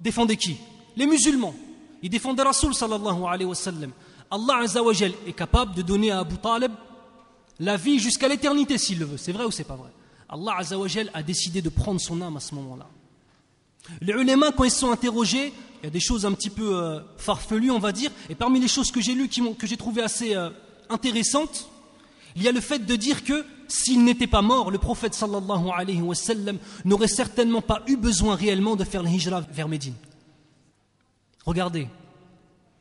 [0.00, 0.58] défendait qui?
[0.96, 1.54] Les musulmans.
[2.02, 3.90] Il défendait Rasul sallallahu alayhi wa sallam.
[4.30, 6.72] Allah azawajal est capable de donner à Abu Talib
[7.60, 9.16] la vie jusqu'à l'éternité s'il le veut.
[9.16, 9.90] C'est vrai ou c'est pas vrai?
[10.28, 12.88] Allah Azzawajal a décidé de prendre son âme à ce moment-là.
[14.00, 15.52] Les ulémas, quand ils sont interrogés,
[15.82, 18.58] il y a des choses un petit peu euh, farfelues, on va dire, et parmi
[18.58, 20.50] les choses que j'ai lues, que j'ai trouvées assez euh,
[20.88, 21.68] intéressantes,
[22.34, 25.68] il y a le fait de dire que s'il n'était pas mort, le prophète sallallahu
[25.74, 29.94] alayhi wa sallam n'aurait certainement pas eu besoin réellement de faire le hijra vers Médine.
[31.44, 31.88] Regardez,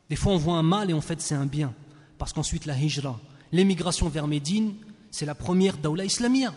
[0.10, 1.74] des fois on voit un mal et en fait c'est un bien,
[2.18, 3.20] parce qu'ensuite la hijra,
[3.52, 4.76] l'émigration vers Médine,
[5.10, 6.54] c'est la première daoula islamia.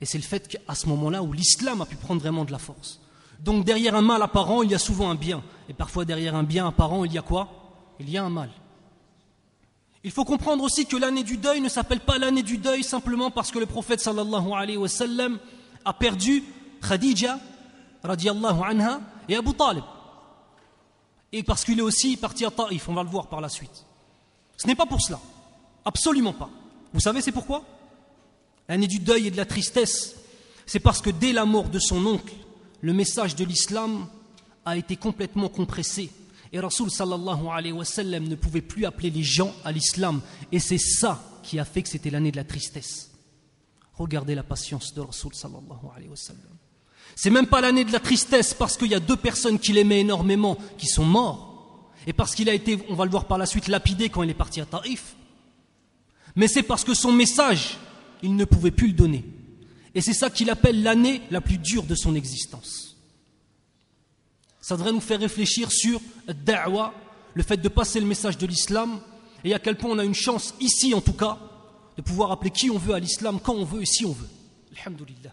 [0.00, 2.58] Et c'est le fait qu'à ce moment-là où l'islam a pu prendre vraiment de la
[2.58, 3.00] force.
[3.40, 5.42] Donc derrière un mal apparent, il y a souvent un bien.
[5.68, 7.48] Et parfois derrière un bien apparent, il y a quoi?
[8.00, 8.50] Il y a un mal.
[10.04, 13.30] Il faut comprendre aussi que l'année du deuil ne s'appelle pas l'année du deuil simplement
[13.30, 14.88] parce que le prophète sallallahu alayhi wa
[15.84, 16.44] a perdu
[16.80, 17.38] Khadija
[18.02, 19.82] radiallahu anha et Abu Talib.
[21.32, 23.84] Et parce qu'il est aussi parti à Taïf, on va le voir par la suite.
[24.56, 25.20] Ce n'est pas pour cela.
[25.84, 26.50] Absolument pas.
[26.92, 27.64] Vous savez c'est pourquoi?
[28.68, 30.16] L'année du deuil et de la tristesse,
[30.66, 32.34] c'est parce que dès la mort de son oncle,
[32.80, 34.06] le message de l'islam
[34.64, 36.10] a été complètement compressé.
[36.52, 40.20] Et Rasul sallallahu alayhi wa sallam ne pouvait plus appeler les gens à l'islam.
[40.52, 43.10] Et c'est ça qui a fait que c'était l'année de la tristesse.
[43.94, 46.56] Regardez la patience de Rasul sallallahu alayhi wa sallam.
[47.20, 50.02] C'est même pas l'année de la tristesse parce qu'il y a deux personnes qu'il aimait
[50.02, 53.44] énormément qui sont morts et parce qu'il a été, on va le voir par la
[53.44, 55.16] suite, lapidé quand il est parti à Taïf.
[56.36, 57.76] Mais c'est parce que son message,
[58.22, 59.24] il ne pouvait plus le donner.
[59.96, 62.96] Et c'est ça qu'il appelle l'année la plus dure de son existence.
[64.60, 66.94] Ça devrait nous faire réfléchir sur da'wa,
[67.34, 69.00] le fait de passer le message de l'islam
[69.42, 71.36] et à quel point on a une chance, ici en tout cas,
[71.96, 74.28] de pouvoir appeler qui on veut à l'islam, quand on veut et si on veut.
[74.76, 75.32] Alhamdulillah.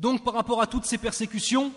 [0.00, 1.72] Donc par rapport à toutes ces persécutions,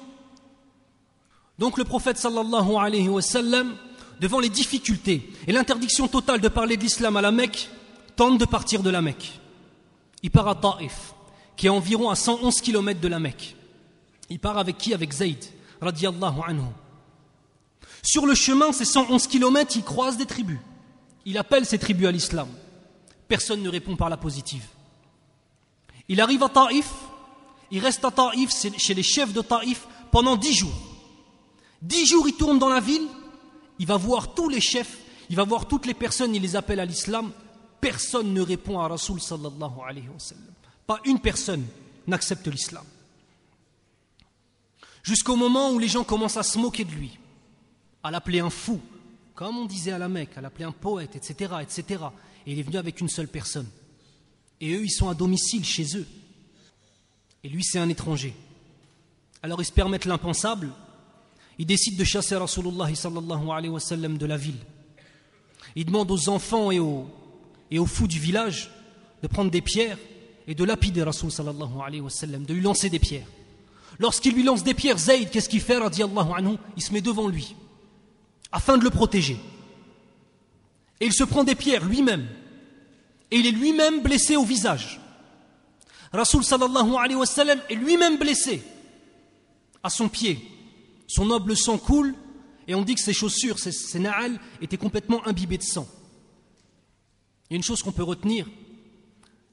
[1.60, 3.76] le prophète sallallahu alayhi wa sallam,
[4.22, 7.70] devant les difficultés et l'interdiction totale de parler de l'islam à la Mecque,
[8.16, 9.40] tente de partir de la Mecque.
[10.22, 11.14] Il part à Taif,
[11.58, 13.58] qui est environ à 111 km de la Mecque.
[14.30, 14.94] Il part avec qui?
[14.94, 15.44] Avec Zayd,
[15.82, 16.64] radiallahu anhu.
[18.02, 20.60] Sur le chemin, ces 111 km, il croise des tribus.
[21.26, 22.48] Il appelle ces tribus à l'islam.
[23.28, 24.66] Personne ne répond par la positive.
[26.08, 26.90] Il arrive à Taif,
[27.74, 30.76] il reste à Taïf, chez les chefs de Taïf, pendant dix jours.
[31.82, 33.08] Dix jours, il tourne dans la ville,
[33.80, 36.80] il va voir tous les chefs, il va voir toutes les personnes, il les appelle
[36.80, 37.32] à l'islam.
[37.82, 40.54] Personne ne répond à Rasoul sallallahu alayhi wa sallam.
[40.86, 41.66] Pas une personne
[42.06, 42.86] n'accepte l'islam.
[45.02, 47.18] Jusqu'au moment où les gens commencent à se moquer de lui,
[48.04, 48.80] à l'appeler un fou,
[49.34, 52.04] comme on disait à la Mecque, à l'appeler un poète, etc., etc.
[52.46, 53.68] Et il est venu avec une seule personne.
[54.62, 56.06] Et eux, ils sont à domicile chez eux.
[57.44, 58.34] Et lui, c'est un étranger.
[59.42, 60.70] Alors ils se permettent l'impensable.
[61.60, 64.60] Ils décident de chasser Rasulullah de la ville.
[65.76, 67.08] Ils demandent aux enfants et aux,
[67.70, 68.72] et aux fous du village
[69.22, 69.98] de prendre des pierres
[70.48, 73.28] et de lapider Rasul de lui lancer des pierres.
[74.00, 77.56] Lorsqu'il lui lance des pierres, Zayd, qu'est-ce qu'il fait Il se met devant lui,
[78.52, 79.38] afin de le protéger.
[81.00, 82.28] Et il se prend des pierres lui-même.
[83.30, 85.00] Et il est lui-même blessé au visage.
[86.14, 88.64] Rasul sallallahu alayhi wa sallam est lui-même blessé
[89.82, 90.40] à son pied.
[91.08, 92.14] Son noble sang coule
[92.68, 94.02] et on dit que ses chaussures, ses, ses
[94.62, 95.88] étaient complètement imbibées de sang.
[97.50, 98.48] Il y a une chose qu'on peut retenir,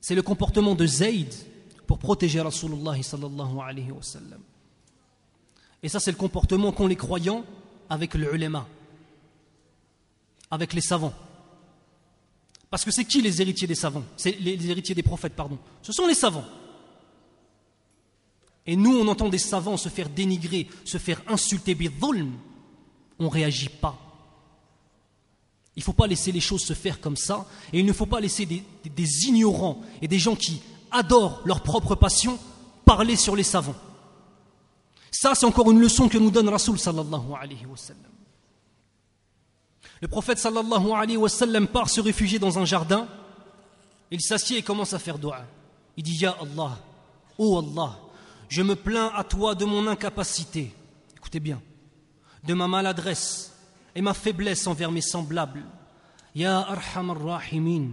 [0.01, 1.33] c'est le comportement de Zayd
[1.87, 3.91] pour protéger Rasulullah sallallahu alayhi.
[5.83, 7.45] Et ça, c'est le comportement qu'ont les croyants
[7.89, 8.67] avec le ulema,
[10.51, 11.15] avec les savants.
[12.71, 14.05] Parce que c'est qui les héritiers des savants?
[14.25, 15.59] Les, héritiers des prophètes, pardon.
[15.83, 16.45] Ce sont les savants.
[18.65, 21.77] Et nous, on entend des savants se faire dénigrer, se faire insulter,
[23.19, 23.99] on ne réagit pas.
[25.75, 28.07] Il ne faut pas laisser les choses se faire comme ça, et il ne faut
[28.07, 32.39] pas laisser des, des ignorants et des gens qui adorent leur propre passion
[32.85, 33.77] parler sur les savants.
[35.11, 38.10] Ça, c'est encore une leçon que nous donne Rasoul sallallahu alayhi wa sallam.
[40.01, 43.07] Le prophète sallallahu alayhi wa sallam part se réfugier dans un jardin.
[44.11, 45.45] Il s'assied et commence à faire dua.
[45.97, 46.79] Il dit Ya Allah,
[47.37, 47.99] oh Allah,
[48.49, 50.73] je me plains à toi de mon incapacité.
[51.17, 51.61] Écoutez bien,
[52.45, 53.53] de ma maladresse
[53.95, 55.65] et ma faiblesse envers mes semblables.
[56.35, 57.89] Ya Arhamar Rahimin,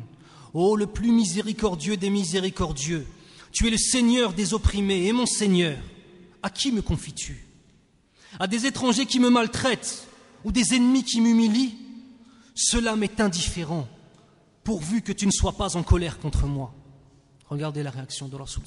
[0.53, 3.05] oh le plus miséricordieux des miséricordieux,
[3.51, 5.77] tu es le Seigneur des opprimés et mon Seigneur.
[6.41, 7.45] À qui me confies-tu?
[8.39, 10.07] À des étrangers qui me maltraitent
[10.45, 11.86] ou des ennemis qui m'humilient?
[12.57, 13.87] Cela m'est indifférent,
[14.63, 16.73] pourvu que tu ne sois pas en colère contre moi.
[17.49, 18.63] Regardez la réaction de Rasul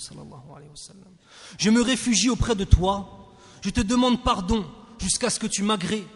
[0.56, 0.70] alayhi.
[1.58, 4.64] Je me réfugie auprès de toi, je te demande pardon
[4.98, 6.06] jusqu'à ce que tu m'agrées.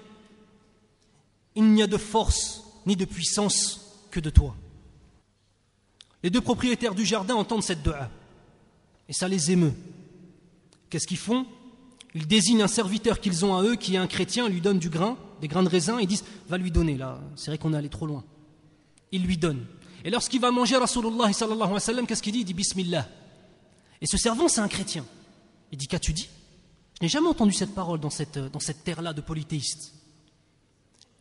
[1.57, 4.55] Il n'y a de force ni de puissance que de toi.
[6.23, 8.09] Les deux propriétaires du jardin entendent cette dua
[9.09, 9.75] et ça les émeut.
[10.89, 11.47] Qu'est-ce qu'ils font?
[12.15, 14.91] Ils désignent un serviteur qu'ils ont à eux qui est un chrétien, lui donnent du
[14.91, 17.77] grain des grains de raisin, ils disent Va lui donner là, c'est vrai qu'on est
[17.77, 18.25] allé trop loin.
[19.13, 19.65] Il lui donne.
[20.05, 22.41] Et lorsqu'il va manger Rasulullah sallallahu alayhi wa sallam, qu'est-ce qu'il dit?
[22.41, 23.09] Il dit Bismillah.
[24.01, 25.07] Et ce servant, c'est un chrétien.
[25.73, 26.29] Il dit Qu'as-tu dit?
[27.01, 29.95] Je n'ai jamais entendu cette parole dans cette, dans cette terre-là de polythéistes.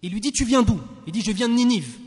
[0.01, 0.79] Il lui dit Tu viens d'où?
[1.07, 1.97] Il dit Je viens de Ninive.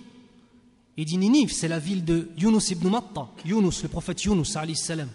[0.99, 3.29] Il dit Ninive, c'est la ville de Yunus ibn Matta.
[3.45, 5.09] Yunus, le prophète Yunus, alayhi salam.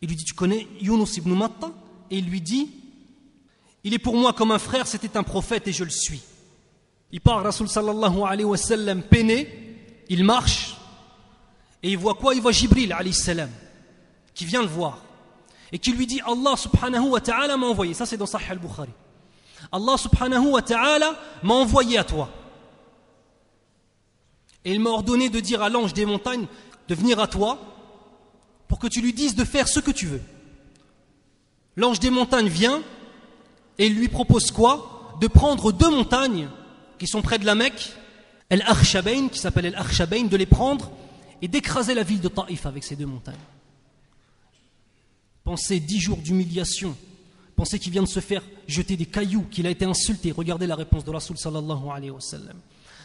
[0.00, 1.72] Il lui dit Tu connais Yunus ibn Matta?
[2.10, 2.70] Et il lui dit
[3.84, 6.22] il est pour moi comme un frère, c'était un prophète et je le suis.
[7.10, 9.48] Il part, Rasul sallallahu alayhi wa sallam, peiné,
[10.08, 10.76] il marche,
[11.82, 12.34] et il voit quoi?
[12.34, 13.50] Il voit Jibril alayhi salam,
[14.34, 14.98] qui vient le voir,
[15.72, 17.94] et qui lui dit Allah subhanahu wa ta'ala m'a envoyé.
[17.94, 18.90] Ça, c'est dans Sahih al-Bukhari.
[19.72, 22.30] Allah subhanahu wa ta'ala m'a envoyé à toi.
[24.64, 26.46] Et il m'a ordonné de dire à l'ange des montagnes
[26.88, 27.58] de venir à toi
[28.66, 30.22] pour que tu lui dises de faire ce que tu veux.
[31.76, 32.82] L'ange des montagnes vient
[33.77, 36.47] et il lui propose quoi De prendre deux montagnes
[36.97, 37.93] qui sont près de la Mecque,
[38.49, 40.91] El Arshabain, qui s'appelle El Arshabain, de les prendre
[41.41, 43.35] et d'écraser la ville de Taïf avec ces deux montagnes.
[45.43, 46.95] Pensez dix jours d'humiliation.
[47.55, 50.31] Pensez qu'il vient de se faire jeter des cailloux, qu'il a été insulté.
[50.31, 52.57] Regardez la réponse de Rasul sallallahu alayhi wa sallam.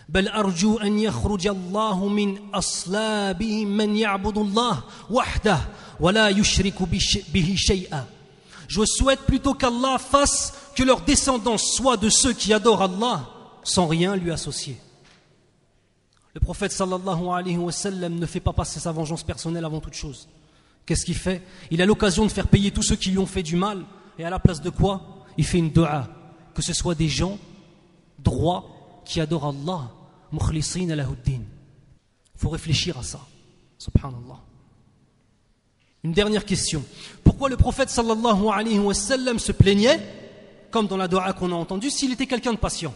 [0.09, 5.59] بل أرجو أن يخرج الله من أصلابهم من يعبد الله وحده
[6.01, 6.83] ولا يشرك
[7.33, 8.07] به شيئا
[8.74, 13.30] je souhaite plutôt qu'Allah fasse que leur descendance soit de ceux qui adorent Allah
[13.64, 14.80] sans rien lui associer.
[16.34, 20.28] Le prophète ne fait pas passer sa vengeance personnelle avant toute chose.
[20.88, 21.44] Qu'est-ce qu'il fait?
[21.70, 23.86] Il a l'occasion de faire payer tous ceux qui lui ont fait du mal.
[24.18, 25.24] Et à la place de quoi?
[25.38, 26.08] Il fait une dua.
[26.56, 27.38] Que ce soit des gens
[28.18, 28.66] droits
[29.06, 29.92] qui adorent Allah.
[30.32, 30.40] Il
[32.38, 33.20] faut réfléchir à ça.
[33.78, 34.42] Subhanallah.
[36.04, 36.84] Une dernière question.
[37.24, 40.00] Pourquoi le prophète sallallahu alayhi wa sallam se plaignait,
[40.70, 42.94] comme dans la dua qu'on a entendue, s'il était quelqu'un de patient?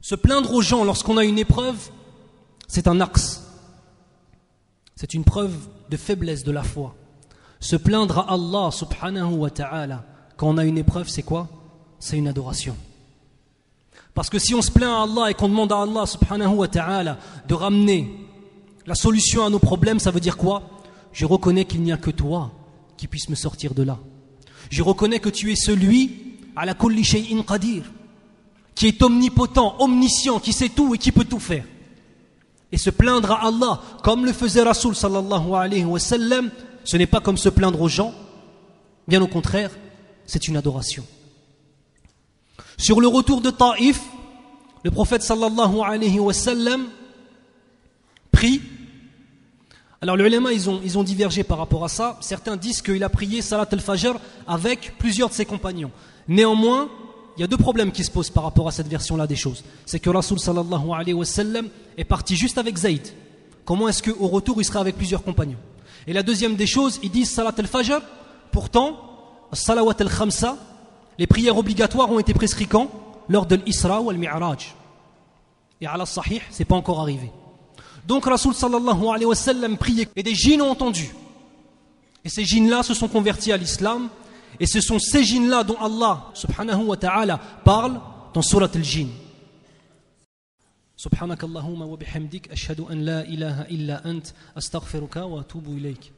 [0.00, 1.76] Se plaindre aux gens lorsqu'on a une épreuve,
[2.66, 3.42] c'est un axe.
[4.94, 5.54] C'est une preuve
[5.90, 6.94] de faiblesse de la foi.
[7.60, 10.04] Se plaindre à Allah subhanahu wa ta'ala
[10.36, 11.48] quand on a une épreuve, c'est quoi?
[11.98, 12.76] C'est une adoration.
[14.14, 16.68] Parce que si on se plaint à Allah et qu'on demande à Allah subhanahu wa
[16.68, 18.10] ta'ala de ramener
[18.86, 20.62] la solution à nos problèmes, ça veut dire quoi?
[21.16, 22.52] Je reconnais qu'il n'y a que toi
[22.98, 23.98] qui puisse me sortir de là.
[24.68, 26.12] Je reconnais que tu es celui
[26.54, 27.84] à la kulli shay'in qadir,
[28.74, 31.64] qui est omnipotent, omniscient, qui sait tout et qui peut tout faire.
[32.70, 36.50] Et se plaindre à Allah, comme le faisait Rasul sallallahu alayhi wa sallam,
[36.84, 38.12] ce n'est pas comme se plaindre aux gens,
[39.08, 39.70] bien au contraire,
[40.26, 41.06] c'est une adoration.
[42.76, 44.02] Sur le retour de Taïf,
[44.84, 46.88] le prophète sallallahu alayhi wa sallam
[48.30, 48.60] prie.
[50.02, 52.18] Alors les ulama, ils ont, divergé par rapport à ça.
[52.20, 54.14] Certains disent qu'il a prié Salat al-Fajr
[54.46, 55.90] avec plusieurs de ses compagnons.
[56.28, 56.88] Néanmoins,
[57.36, 59.64] il y a deux problèmes qui se posent par rapport à cette version-là des choses.
[59.86, 63.02] C'est que Rasul sallallahu alayhi wa sallam est parti juste avec Zayd.
[63.64, 65.58] Comment est-ce qu'au retour, il sera avec plusieurs compagnons?
[66.06, 68.00] Et la deuxième des choses, ils disent Salat al-Fajr.
[68.52, 68.98] Pourtant,
[69.52, 70.56] Salawat al-Khamsa,
[71.18, 72.90] les prières obligatoires ont été prescrites quand?
[73.28, 74.74] Lors de l'Isra ou al-Mi'raj.
[75.80, 77.30] Et à la Sahih, c'est pas encore arrivé.
[78.07, 81.09] Donc Rasul sallallahu alayhi wa sallam priait et des djinns ont entendu.
[82.23, 84.09] Et ces djinns-là se sont convertis à l'islam
[84.59, 87.99] et ce sont ces djinns-là dont Allah subhanahu wa ta'ala parle
[88.33, 89.09] dans surat al-jinn.
[91.01, 94.27] سبحانك اللهم وبحمدك أشهد أن لا إله إلا أنت
[94.57, 96.11] أستغفرك وأتوب إليك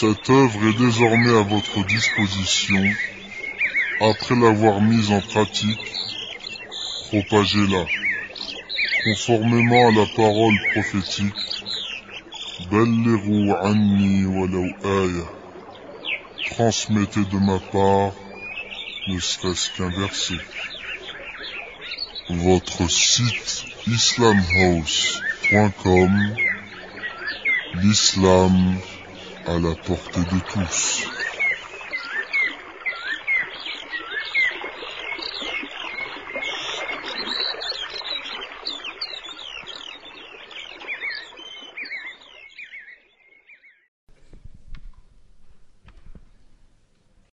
[0.00, 2.80] Cette œuvre est désormais à votre disposition.
[4.00, 5.92] Après l'avoir mise en pratique,
[7.08, 7.84] propagez-la.
[9.02, 11.34] Conformément à la parole prophétique,
[16.52, 18.12] Transmettez de ma part,
[19.08, 20.38] ne serait-ce qu'un verset.
[22.30, 26.36] Votre site islamhouse.com
[27.82, 28.78] L'islam
[29.48, 31.27] à la portée de tous.